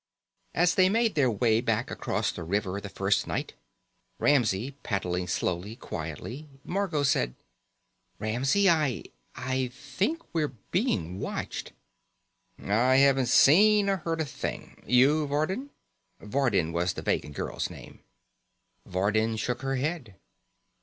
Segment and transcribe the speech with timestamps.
[0.55, 3.53] As they made their way back across the river the first night,
[4.17, 7.35] Ramsey paddling slowly, quietly, Margot said:
[8.17, 9.03] "Ramsey, I
[9.35, 11.73] I think we're being watched."
[12.57, 14.81] "I haven't seen or heard a thing.
[14.87, 15.69] You, Vardin?"
[16.19, 17.99] Vardin was the Vegan girl's name.
[18.87, 20.15] Vardin shook her head.